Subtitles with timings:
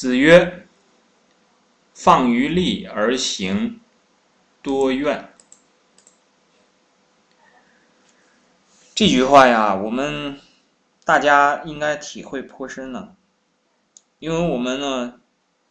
[0.00, 0.66] 子曰
[1.92, 3.82] ：“放于利而行
[4.62, 5.34] 多怨。”
[8.96, 10.40] 这句话呀，我们
[11.04, 13.14] 大家应该体会颇深了，
[14.20, 15.20] 因为我们呢，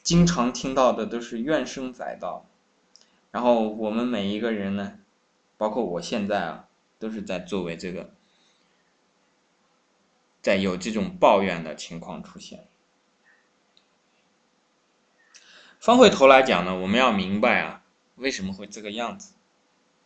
[0.04, 2.46] 经常听到的都是怨声载道，
[3.32, 5.00] 然后我们每一个人呢，
[5.57, 6.68] 包括我现在啊，
[7.00, 8.11] 都是在作为这个，
[10.43, 12.68] 在有这种抱怨的情况出现。
[15.79, 17.82] 翻回头来讲呢，我们要明白啊，
[18.15, 19.33] 为什么会这个样子？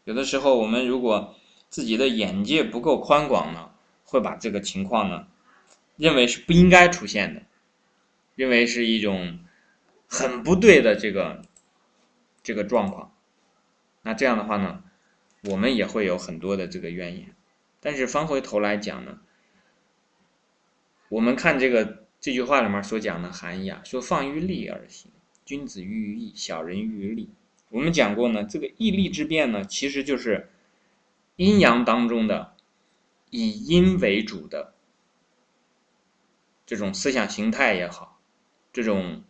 [0.03, 1.35] 有的时候我们如果
[1.69, 3.71] 自己的眼界不够宽广呢，
[4.05, 5.25] 会把这个情况呢，
[5.97, 7.41] 认为是不应该出现的，
[8.35, 9.39] 认为是一种
[10.07, 11.41] 很不对的这个
[12.43, 13.11] 这个状况。
[14.03, 14.83] 那这样的话呢，
[15.45, 17.35] 我们也会有很多的这个怨言。
[17.79, 19.17] 但是翻回头来讲呢，
[21.09, 25.11] 我们看这个这句话里面所讲的含义啊，说放于利而行，
[25.45, 27.29] 君子喻于义，小人喻于利。
[27.69, 30.49] 我们讲过呢，这个义利之辩呢，其实就是。
[31.35, 32.55] 阴阳当中的
[33.31, 34.75] 以阴为主的
[36.63, 38.21] 这种思想形态也好，
[38.71, 39.23] 这种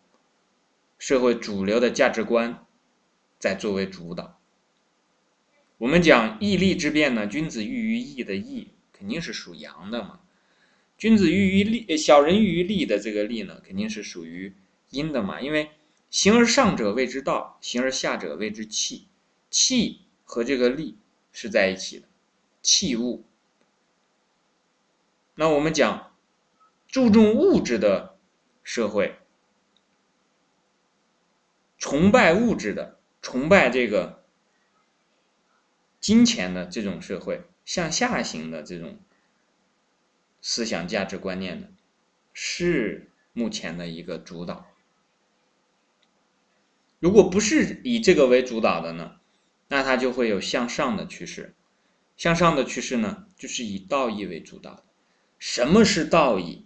[1.00, 2.66] 社会主流的价值观
[3.40, 4.38] 在作为主导。
[5.78, 10.20] 我们讲义利之辩呢，君子喻于义的义肯定是属阳的嘛，
[10.98, 14.54] 君子喻于利，小人喻于利的这个利呢，肯定是属于
[14.90, 15.40] 阴的嘛。
[15.40, 15.72] 因为
[16.14, 19.10] 形而上者谓之道，形而下者谓之器，
[19.50, 20.98] 器和这个利。
[21.36, 22.08] 是在一起的
[22.62, 23.26] 器物。
[25.34, 26.14] 那我们讲
[26.88, 28.20] 注重物质的
[28.64, 29.18] 社会，
[31.80, 34.24] 崇拜物质的，崇拜这个
[36.00, 39.00] 金钱的这种社会，向下行的这种
[40.40, 41.72] 思想价值观念的，
[42.32, 44.68] 是目前的一个主导。
[47.04, 49.16] 如果不是以这个为主导的呢？
[49.68, 51.54] 那它就会有向上的趋势，
[52.16, 54.84] 向上的趋势呢，就是以道义为主导的。
[55.38, 56.66] 什么是道义？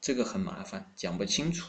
[0.00, 1.68] 这个很麻烦，讲不清楚。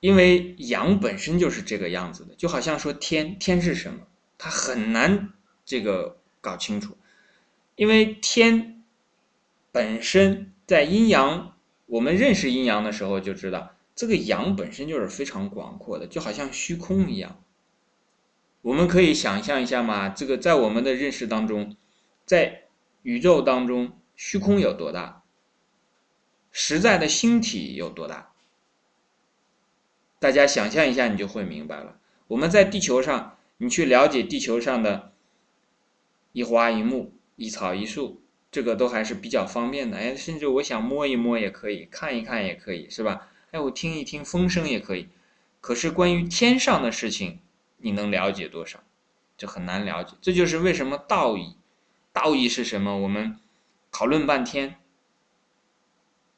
[0.00, 4.00] 因为阳本身就是这个样子的，就好像说天，天是什么？
[4.36, 5.32] 它很难
[5.64, 6.96] 这个搞清楚。
[7.76, 8.82] 因为天
[9.70, 11.56] 本身在阴阳，
[11.86, 17.42] 我们认识阴阳的时候就知道，这个阳本身就是非常广阔的，就好像虚空一样。
[18.60, 21.76] 我们可以想象一下嘛，这个在我们的认识当中，
[22.26, 22.64] 在
[23.02, 25.22] 宇宙当中，虚空有多大？
[26.52, 28.32] 实在的星体有多大？
[30.18, 31.98] 大家想象一下，你就会明白了。
[32.28, 35.12] 我们在地球上，你去了解地球上的
[36.32, 38.20] 一花一木、一草一树，
[38.50, 39.96] 这个都还是比较方便的。
[39.96, 43.28] 哎，甚至我想摸一摸也可以，看一看也可以，是吧？
[43.52, 45.08] 哎，我听一听风声也可以。
[45.60, 47.40] 可是关于天上的事情，
[47.78, 48.80] 你能了解多少？
[49.36, 50.14] 这很难了解。
[50.20, 51.56] 这就是为什么道义，
[52.12, 52.98] 道义是什么？
[52.98, 53.38] 我们
[53.90, 54.76] 讨论半天，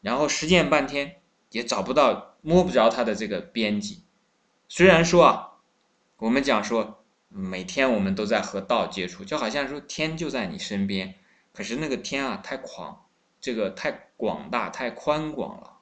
[0.00, 1.20] 然后实践半天，
[1.50, 4.02] 也找不到、摸不着它的这个边际。
[4.69, 5.52] 虽然说啊，
[6.19, 11.14] 我们讲说每天我们都在和道接触，就好像说天就在你身边，
[11.52, 13.06] 可是那个天啊太广，
[13.40, 15.78] 这个太广大、太宽广了，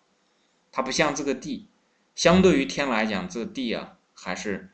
[0.77, 1.71] 它不像这个地。
[2.15, 4.69] 相对于天来讲，这个地啊还是。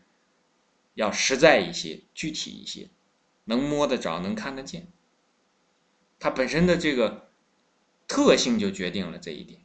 [0.95, 2.91] 要实在一些，具体一些，
[3.45, 4.89] 能摸得着，能看得见。
[6.19, 7.31] 它本身的这个
[8.09, 9.61] 特性就决定了这一点。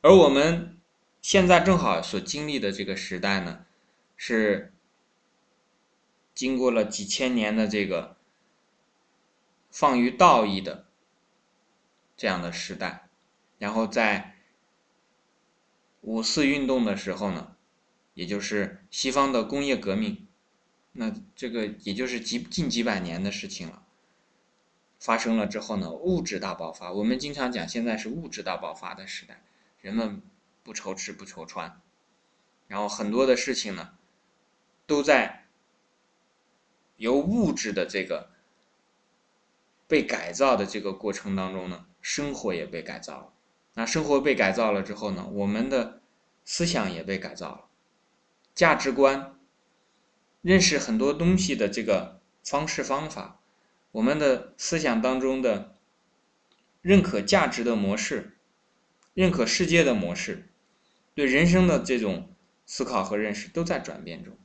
[0.00, 0.80] 而我们
[1.20, 3.66] 现在正好所经历的这个时代呢，
[4.16, 4.72] 是
[6.34, 8.16] 经过了几千年的这个
[9.70, 10.86] 放于道义的
[12.22, 13.08] 这样的时代，
[13.58, 14.36] 然后在
[16.02, 17.56] 五四运动的时候呢。
[18.14, 20.28] 也就是西方的工业革命，
[20.92, 23.82] 那这个也就是几近几百年的事情了。
[25.00, 26.92] 发生了之后呢，物质大爆发。
[26.92, 29.42] 我们经常讲，现在是物质大爆发的时代，
[29.80, 30.20] 人们
[30.62, 31.80] 不愁吃不愁穿，
[32.68, 33.96] 然后很多的事情呢，
[34.86, 35.46] 都在
[36.98, 38.28] 由物质的这个
[39.88, 43.32] 被改造的这个过程当中呢，生活也被改造了。
[43.74, 46.02] 那生活被改造了之后呢，我们的
[46.44, 47.64] 思想也被改造了。
[48.54, 49.38] 价值观，
[50.42, 53.40] 认识很多东西的这个方式方法，
[53.92, 55.74] 我们的思想当中的
[56.82, 58.36] 认可价值的模式，
[59.14, 60.50] 认可世界的模式，
[61.14, 62.34] 对人生的这种
[62.66, 64.36] 思考和认识都在转变中。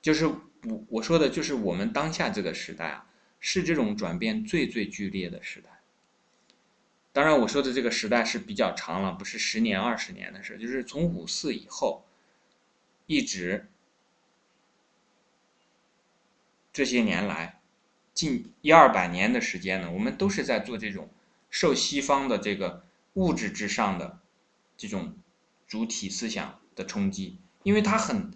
[0.00, 3.06] 就是我我说的，就是我们当下这个时代啊，
[3.40, 5.73] 是这种转变最最剧烈的时代。
[7.14, 12.04] 当然，我说的这个时代是比较长了，不是十年、二十年的事，就是从五四以后，
[13.06, 13.68] 一直
[16.72, 17.60] 这些年来，
[18.14, 21.08] 近一二百年的时间呢，我们都是在做这种
[21.50, 24.18] 受西方的这个物质之上的
[24.76, 25.14] 这种
[25.68, 28.32] 主体思想的冲击，因为它很，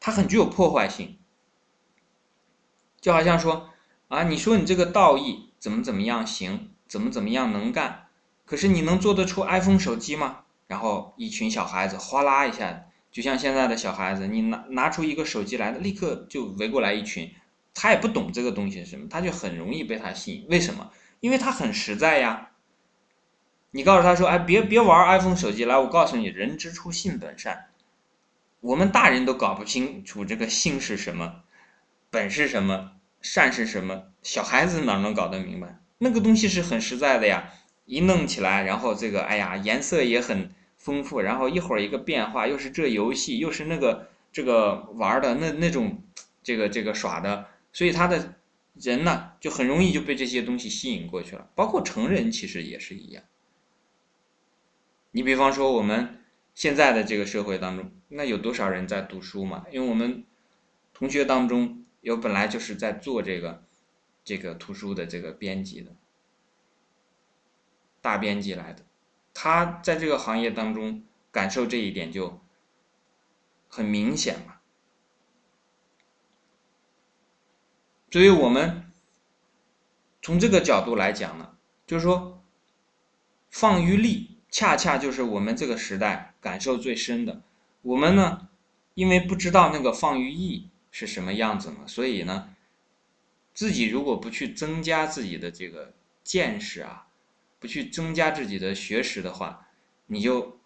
[0.00, 1.18] 它很具有破坏性，
[3.00, 3.70] 就好像说
[4.08, 6.68] 啊，你说你这个道义怎么怎么样行。
[6.92, 8.08] 怎么怎么样能干？
[8.44, 10.40] 可是你能做得出 iPhone 手机吗？
[10.66, 17.32] 然后一群小孩子哗啦一下，就像现在的小孩子，你拿拿出一个手机来，立刻就围过来一群。
[17.72, 20.46] 他也不懂这个东西是什么，他就很容易被他吸引。
[20.50, 20.90] 为什么？
[21.20, 22.50] 因为他很实在呀。
[23.70, 27.70] 你告诉他说：“哎，别别玩 iPhone 手机，来，我告诉你，人之初性本善。
[28.60, 31.36] 我们大人都搞不清楚这个性是什么，
[32.10, 32.92] 本是什么，
[33.22, 37.52] 善是什么，小孩子哪能搞得明白？”那个东西是很实在的呀，
[37.84, 46.02] 一弄起来，然后这个，哎呀，颜色也很丰富，然后一会儿一个变化，又是这游戏，又是那个这个玩的那那种，
[46.42, 48.34] 这个这个耍的，所以他的
[48.74, 51.48] 人呢，就很容易就被这些东西吸引过去了。
[51.54, 53.22] 包括成人其实也是一样。
[55.12, 56.18] 你比方说我们
[56.52, 59.66] 现在的这个社会当中，那有多少人在读书嘛？
[59.70, 60.24] 因为我们
[60.92, 63.62] 同学当中有本来就是在做这个。
[64.24, 65.96] 这个图书的这个编辑的，
[68.00, 68.84] 大编辑来的，
[69.34, 71.02] 他在这个行业当中
[71.32, 72.40] 感受这一点就
[73.68, 74.58] 很明显嘛。
[78.12, 78.92] 所以我们
[80.20, 82.44] 从这个角度来讲呢，就是说，
[83.50, 87.42] 放于利，恰恰就是我们这个时代感受最深的。
[87.80, 88.48] 我们呢，
[88.94, 92.54] 因为不知道那个放于义是什么样子嘛，所以呢。
[93.54, 95.94] 自己如果不去增加自己的这个
[96.24, 97.06] 见识啊，
[97.58, 99.68] 不去增加自己的学识的话，
[100.06, 100.58] 你就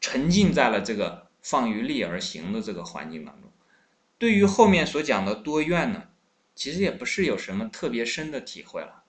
[0.00, 3.50] 沉浸在了这个放于利而行的这个环境当中。
[4.18, 6.04] 对于后面所讲的多愿呢，
[6.54, 9.04] 其实也不是有什么特别深的体会了。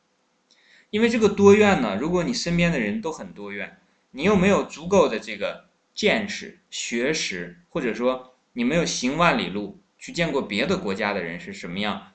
[0.89, 3.79] 因为这个多愿呢，如果你身边的人都很多愿，
[4.11, 5.65] 你又没有足够的这个
[5.95, 12.12] 见识、学识，或者说你没有行万里路去见过别的国家的人是什么样。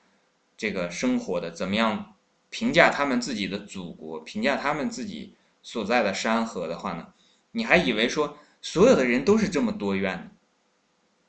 [0.59, 2.17] 这个生活的怎么样？
[2.49, 7.13] 评价他们自己的祖国，评价他们自己所在的山河的话呢？
[7.51, 10.31] 你还以为说所有的人都是这么多怨呢？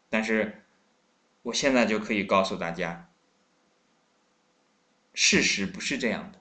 [0.08, 0.64] 但是
[1.42, 3.08] 我现在就可以告诉大家，
[5.14, 6.40] 事实不是这样的。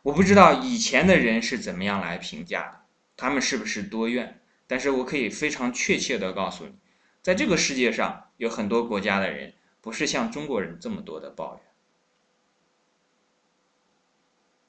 [0.00, 2.80] 我不知道以前的人是怎么样来评价的，
[3.18, 4.40] 他们是不是多怨？
[4.66, 6.72] 但是我可以非常确切的告诉你，
[7.20, 9.52] 在这个世界上有很多国家的人。
[9.80, 11.62] 不是像中国人这么多的抱怨，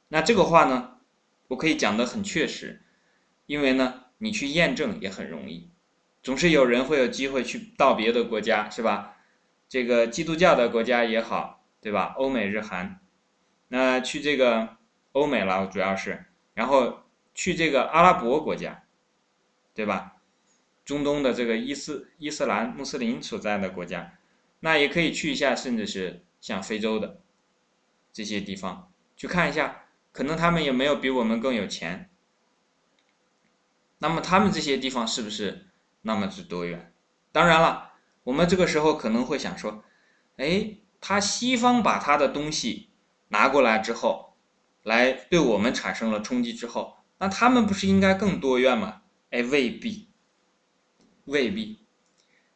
[0.07, 0.99] 那这个话呢，
[1.49, 2.81] 我可以讲的很确实，
[3.45, 5.69] 因为呢，你去验证也很容易，
[6.23, 9.17] 总是有人会有机会去到别的国家，是吧？
[9.67, 12.13] 这个基督教的国家也好，对吧？
[12.17, 12.99] 欧美日韩，
[13.67, 14.77] 那去这个
[15.11, 17.03] 欧美了，主要是，然后
[17.33, 18.83] 去这个阿拉伯国家，
[19.73, 20.17] 对吧？
[20.85, 24.17] 中东的这个伊斯伊斯兰穆斯林所在的国家。
[24.61, 27.19] 那也可以去一下，甚至是像非洲的
[28.13, 32.09] 这些地方去看一下，可能他们也没有比我们更有钱。
[33.97, 35.68] 那么他们这些地方是不是
[36.01, 36.94] 那么之多元？
[37.31, 37.91] 当然了，
[38.23, 39.83] 我们这个时候可能会想说，
[40.37, 42.89] 哎，他西方把他的东西
[43.27, 44.37] 拿过来之后，
[44.83, 49.01] 来对我们产生了冲击之后，那他们不是应该更多元吗？
[49.31, 50.09] 哎，未必，
[51.25, 51.80] 未必。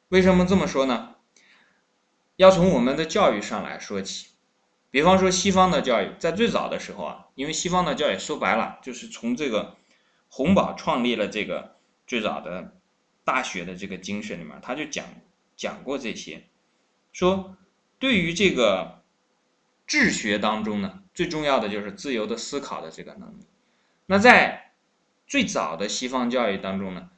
[0.10, 1.15] 为什么这么说呢？
[2.38, 4.28] 要从我们的教育上来说起，
[4.92, 9.78] 比方说西方的教育，在最早的时候啊，因为西方的教育说白了就是从这个
[10.28, 12.76] 洪堡创立了这个最早的
[13.24, 15.06] 大学的这个精神里面，他就讲
[15.56, 16.44] 讲过这些，
[17.14, 17.56] 说
[18.00, 19.02] 对于这个
[19.88, 23.46] 治学当中呢，最重要的就是自由的思考的这个能力。
[24.08, 24.74] 那在
[25.26, 27.10] 最早的西方教育当中呢，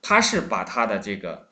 [0.00, 1.49] 他是把他的这个。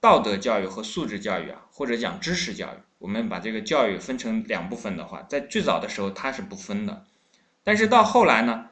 [0.00, 7.04] 道德教育和素质教育啊，或者讲知识教育，我们把这个教育分成两部分的话，在最早的时候它是不分的，
[7.64, 8.68] 但是到后来呢，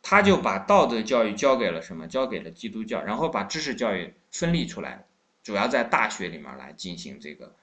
[0.00, 2.06] 他就把道德教育交给了什么？
[2.06, 5.06] 交给了基督教，然后把知识教育分立出来，
[5.42, 7.54] 主要在大学里面来进行这个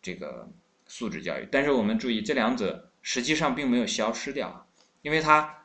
[0.00, 0.48] 这个
[0.86, 1.48] 素质教育。
[1.50, 4.68] 但是我们注意，这两者实际上并没有消失掉，
[5.02, 5.64] 因为他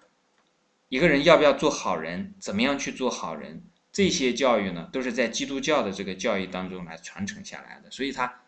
[0.90, 3.62] 一个人要不要做好人，怎么样去做好人？
[3.92, 8.42] 这些教育呢，都是在基督教的这个教育当中来传承下来的，所以它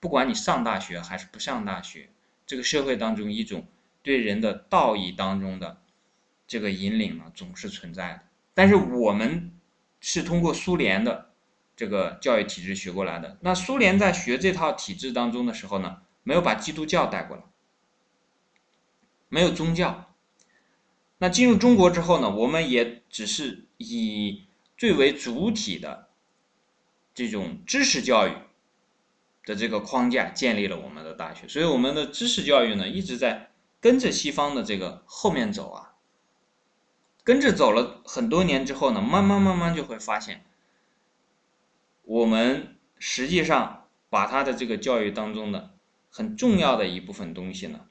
[0.00, 2.08] 不管你上大学还是不上大学，
[2.46, 3.66] 这个社会当中一种
[4.02, 5.82] 对人的道义当中的
[6.46, 8.20] 这个引领呢，总是存在的。
[8.54, 9.52] 但是我们
[10.00, 11.30] 是通过苏联的
[11.76, 13.36] 这个教育体制学过来的。
[13.40, 17.42] 那苏联在学这套体制当中的时候呢，没有把基督教带过来，
[19.28, 20.14] 没有宗教。
[21.18, 24.44] 那进入中国之后呢，我们也只是以
[24.84, 26.10] 最为主体的
[27.14, 28.32] 这种知识教育
[29.46, 31.48] 的这个框架建立了我们的大学。
[31.48, 33.50] 所以我们的知识教育呢，一直在
[33.80, 35.94] 跟着西方的这个后面走啊。
[37.22, 40.44] 跟着走了很多年之后呢，慢慢慢慢就会发现，
[42.02, 45.70] 我们实际上把他的这个教育当中的
[46.10, 47.86] 很重要的一部分东西呢，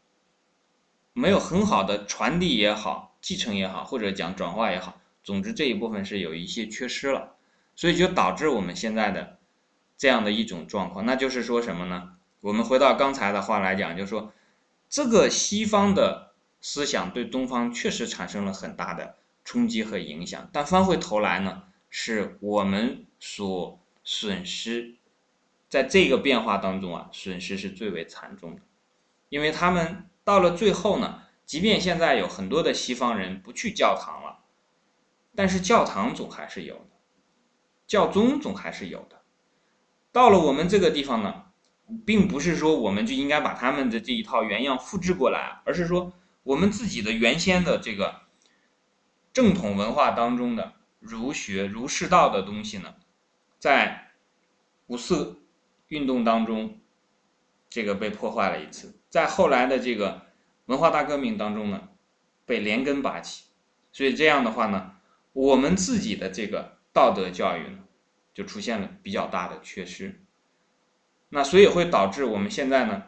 [1.14, 7.36] 没有很好的传递也好、继承也好，或者讲转化也好，总之这一部分是有一些缺失了，
[7.76, 9.38] 所以就导致我们现在的
[9.98, 11.06] 这样的一种状况。
[11.06, 12.18] 那就是说什么呢？
[12.42, 14.34] 我们回到刚才的话来讲，就是说
[14.90, 19.16] 这个西方的思想对东方确实产生了很大的。
[19.46, 24.96] 冲击和影响，但翻回头来呢，是我们所损失，
[25.68, 28.62] 在这个变化当中啊，损失是最为惨重的，
[29.28, 34.43] 因为他们到了最后呢，即便现在有很多的西方人不去教堂了，
[35.36, 36.90] 但是教堂总还是有的，
[37.88, 39.22] 教宗总还是有的。
[40.12, 41.46] 到了我们这个地方呢，
[42.06, 46.14] 并不是说我们就应该把他们的这一套原样复制过来，而是说
[46.44, 48.22] 我们自己的原先的这个。
[49.34, 52.94] 正统文化当中的儒学、儒释道的东西呢，
[53.58, 54.12] 在
[54.86, 55.42] 五四
[55.88, 56.80] 运动当中，
[57.68, 60.28] 这个被破坏了一次；在后来的这个
[60.68, 61.90] 文化大革命当中呢，
[62.46, 63.46] 被连根拔起。
[63.92, 64.93] 所以这样的话呢，
[65.34, 67.80] 我们自己的这个道德教育呢，
[68.34, 70.22] 就出现了比较大的缺失。
[71.30, 73.04] 那所以会导致我们现在呢，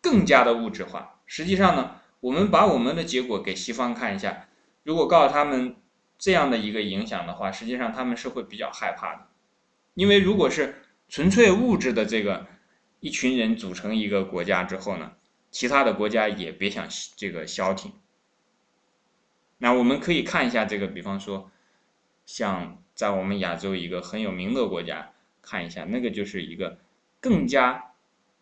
[0.00, 1.20] 更加的物质化。
[1.26, 4.48] 实际上呢，我们把我们的结果给西方看一下。
[4.82, 5.76] 如果告诉他们
[6.18, 9.28] 这样的一个影响的话，实际上他们是会比较害怕的，
[9.94, 12.46] 因为如果是纯粹物质的这个
[12.98, 15.12] 一群人组成一个国家之后呢，
[15.52, 17.92] 其他的国家也别想这个消停。
[19.58, 21.50] 那我们可以看一下这个，比方说，
[22.32, 25.10] 像在我们亚洲一个很有名的国家，
[25.42, 26.78] 看一下那个就是一个
[27.20, 27.92] 更加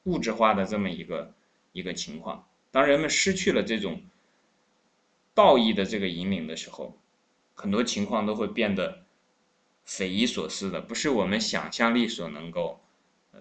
[0.03, 1.33] 物质化的这么一个
[1.73, 4.03] 一个情况，当人们失去了这种。
[5.35, 6.99] 道义的这个引领的时候，
[7.55, 9.05] 很多情况都会变得
[9.85, 12.81] 匪夷所思的，不是我们想象力所能够
[13.31, 13.39] 呃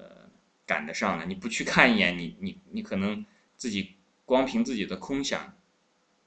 [0.68, 1.26] 赶得上的。
[1.26, 3.26] 你不去看一眼，你你你可能
[3.56, 5.56] 自己光凭自己的空想，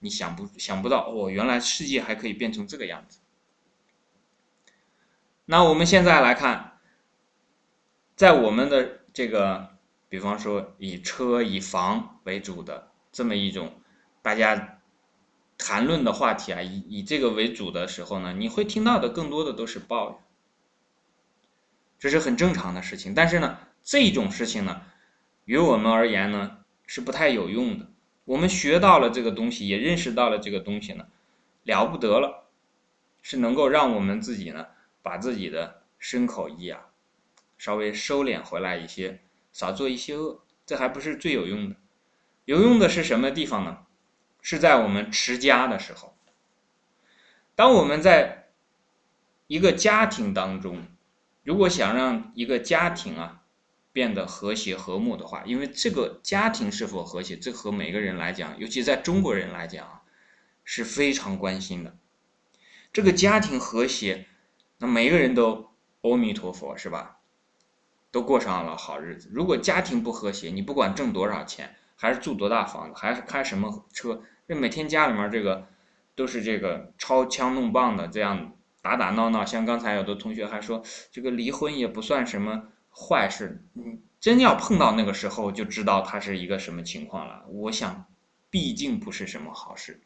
[0.00, 3.19] 你想不想不到哦，原来世界还可以变成这个样子。
[5.50, 6.78] 那我们现在来看，
[8.14, 9.70] 在我们的这个，
[10.08, 13.74] 比方说以车以房为主的这么一种
[14.22, 14.76] 大家。
[15.58, 20.18] 谈论的话题啊，以以这个为主的时候呢，你会听到的更多的都是抱怨，
[21.98, 23.12] 这是很正常的事情。
[23.12, 24.80] 但是呢，这种事情呢，
[25.44, 27.90] 于我们而言呢，是不太有用的。
[28.24, 31.08] 我们学到了这个东西，也认识到了这个东西呢，
[31.64, 32.46] 了不得了，
[33.20, 34.66] 是能够让我们自己呢，
[35.02, 36.86] 把自己的身口意啊，
[37.58, 39.20] 稍微收敛回来一些，
[39.52, 41.76] 少做一些恶，这还不是最有用的。
[42.44, 43.86] 有用的是什么地方呢？
[44.42, 46.16] 是在我们持家的时候，
[47.54, 48.48] 当我们在
[49.46, 50.86] 一个家庭当中，
[51.42, 53.42] 如果想让一个家庭啊
[53.92, 60.02] 变得和谐和睦的话，因为这个家庭是否和谐，这和每个人来讲，尤其在中国人来讲啊，
[60.64, 61.94] 是非常关心的。
[62.92, 64.26] 这个家庭和谐，
[64.80, 65.70] 那每个人都
[66.00, 67.18] 阿弥陀佛是吧？
[68.10, 69.30] 都过上了好日子。
[69.32, 71.76] 如果家庭不和谐，你不管挣多少钱。
[72.02, 74.22] 还是住多大房子，还是开什么车？
[74.48, 75.66] 这每天家里面这个
[76.14, 79.44] 都是这个抄枪弄棒的，这样打打闹闹。
[79.44, 80.82] 像刚才有的同学还说，
[81.12, 83.62] 这个离婚也不算什么坏事。
[83.74, 87.44] 你，真要碰到那个时候，就知道他是一个什么情况了。
[87.48, 88.06] 我想，
[88.48, 90.00] 毕竟不是什么好事。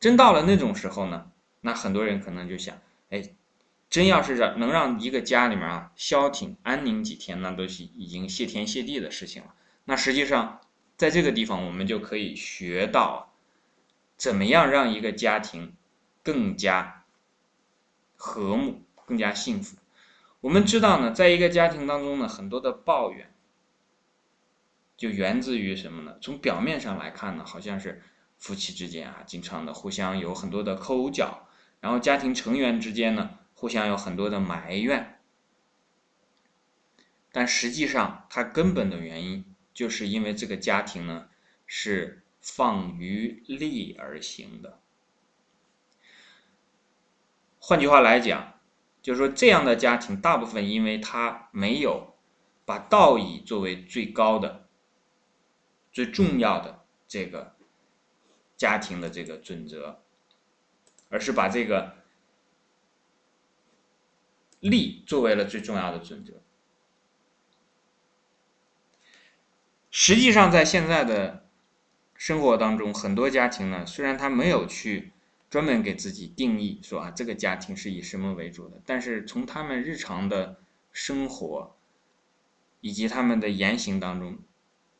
[0.00, 2.74] 真到了那种时候呢，那很多人可能就想，
[3.10, 3.22] 哎，
[3.90, 9.54] 真要是让能让一个家里面啊消停安宁几天，那都是已经谢天谢地的事情了。
[9.84, 10.60] 那实际上。
[10.98, 13.32] 在这个地方，我们就可以学到
[14.16, 15.76] 怎么样让一个家庭
[16.24, 17.04] 更加
[18.16, 19.76] 和睦、更加幸福。
[20.40, 23.32] 我们知道呢，在一个家庭当中呢，很多的抱怨
[24.96, 26.16] 就源自于什么呢？
[26.20, 28.02] 从表面上来看呢，好像是
[28.36, 31.46] 夫妻之间啊，经常的互相有很多的口角，
[31.80, 35.18] 然后家庭成员之间呢，互相有很多的埋怨，
[37.32, 39.44] 但实际上它根本的原因。
[39.74, 41.28] 就是因为这个家庭呢，
[41.66, 44.80] 是放于利而行的。
[47.58, 48.60] 换句话来讲，
[49.02, 52.16] 就是说这样的家庭大部分因为他没有
[52.64, 54.68] 把道义作为最高的、
[55.92, 57.56] 最重要的这个
[58.56, 60.02] 家庭的这个准则，
[61.08, 61.97] 而是把这个
[64.60, 66.34] 利作为了最重要的准则。
[69.90, 71.46] 实际上，在现在的
[72.14, 75.12] 生活当中，很多家庭呢，虽然他没有去
[75.48, 80.60] 专门给自己定义说啊，这个家庭是以什么为主的，但是从他们日常的
[80.92, 81.74] 生活
[82.80, 84.38] 以及他们的言行当中，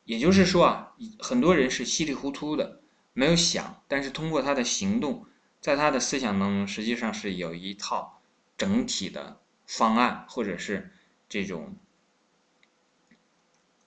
[0.04, 2.80] 也就是说啊，很多人是稀里糊涂的，
[3.12, 5.26] 没有想，但是通过他的行动，
[5.60, 8.20] 在他的思想当中，实际上是有一套
[8.56, 9.38] 整体的
[9.68, 10.90] 方案或者是
[11.28, 11.76] 这种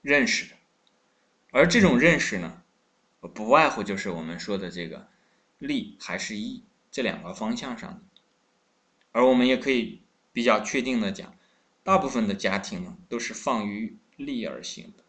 [0.02, 0.56] 认识的。
[1.52, 2.64] 而这种认识呢，
[3.34, 5.10] 不外乎就是我们说的这个
[5.58, 8.00] 利还是义这两个方向上的。
[9.12, 11.36] 而我们也可以比较确定的讲，
[11.84, 15.04] 大部分的家庭呢都是放于利而行的。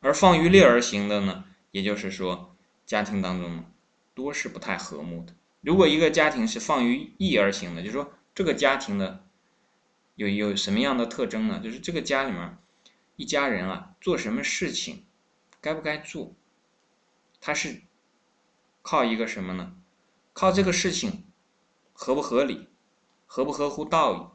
[0.00, 3.64] 而放于利而行的呢，也就是说，家庭当中
[4.14, 5.34] 多是不太和睦的。
[5.66, 9.26] 如果一个家庭是放于义而行的，就是说这个家庭的
[10.14, 11.58] 有有什么样的特征呢？
[11.58, 12.56] 就是这个家里面。
[13.16, 15.06] 一家人啊，做什么事情，
[15.60, 16.36] 该不该做？
[17.40, 17.82] 他是
[18.80, 19.74] 靠一个什么呢？
[20.32, 21.24] 靠这个事情
[21.94, 22.68] 合不合理，
[23.26, 24.28] 合不合乎道义，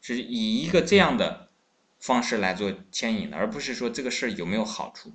[0.00, 1.50] 是以一个这样的
[1.98, 5.12] 方式来做牵引的，而不是说这个事儿有没有好处。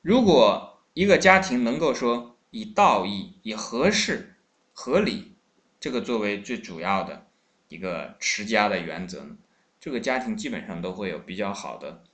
[0.00, 4.36] 如果一个家庭能够说以道义、以合适、
[4.72, 5.36] 合理
[5.80, 7.26] 这个作为最主要的。
[7.68, 9.38] 一个持家的原则，
[9.80, 12.04] 这个家庭基本上都会有比较好的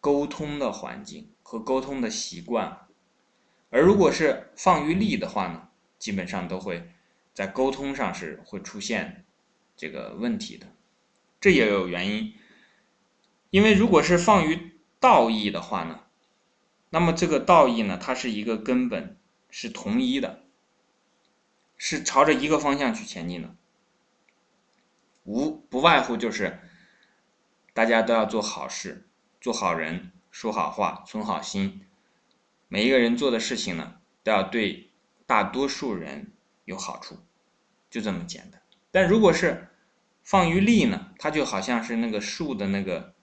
[0.00, 2.86] 沟通的环境和沟通的习惯，
[3.70, 6.90] 而如果是放于利的话呢，基本上都会
[7.32, 9.24] 在沟通上是会出现
[9.74, 10.66] 这个问题的。
[11.40, 12.34] 这也有原因，
[13.48, 16.00] 因为如果是放于道义的话呢，
[16.94, 19.16] 那么这个道义呢，它是一个根本
[19.48, 20.42] 是统一的，
[21.78, 23.56] 是朝着一个方向去前进的。
[25.24, 26.60] 无不外乎就是，
[27.72, 29.08] 大家都要做好事，
[29.40, 31.80] 做好人，说好话，存好心。
[32.68, 34.90] 每一个人做的事情呢，都要对
[35.24, 36.30] 大多数人
[36.66, 37.16] 有好处，
[37.88, 38.60] 就这么简单。
[38.90, 39.70] 但如果是
[40.22, 43.14] 放于利呢，它就好像是那个树的那个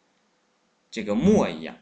[0.90, 1.78] 这个末一样。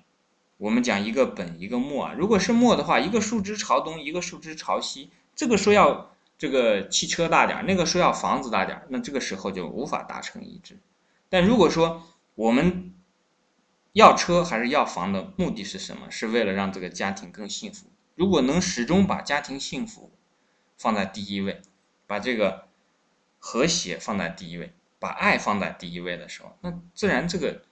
[0.57, 6.11] 我们讲一个本一个末啊，如果是末的话，一个树枝朝东，一个树枝朝西，这个说要。
[6.39, 10.77] 这个汽车大点儿，那个说要房子大点儿，那这个时候就无法达成一致。
[11.29, 12.03] 但如果说
[12.35, 12.93] 我们
[13.93, 16.11] 要车还是要房的目的是什么？
[16.11, 17.87] 是为了让这个家庭更幸福。
[18.13, 20.11] 如果能始终把家庭幸福
[20.77, 21.59] 放在第一位，
[22.05, 22.67] 把这个
[23.39, 27.63] 和谐放在第一位，把爱放在第一位的时候，那自然这个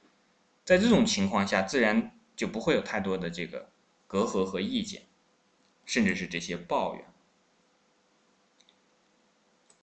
[0.63, 3.69] 在这种情况下，自然就不会有太多的这个
[4.07, 5.03] 隔阂和意见，
[5.85, 7.05] 甚至是这些抱怨。